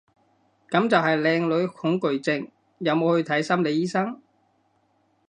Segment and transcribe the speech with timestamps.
[0.71, 2.47] 噉就係靚女恐懼症，
[2.79, 4.19] 有冇去睇心理醫生？